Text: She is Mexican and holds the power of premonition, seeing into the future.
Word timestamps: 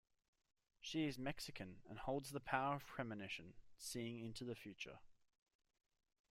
She 0.79 1.05
is 1.05 1.19
Mexican 1.19 1.83
and 1.87 1.99
holds 1.99 2.31
the 2.31 2.39
power 2.39 2.73
of 2.75 2.87
premonition, 2.87 3.53
seeing 3.77 4.17
into 4.19 4.43
the 4.43 4.55
future. 4.55 4.97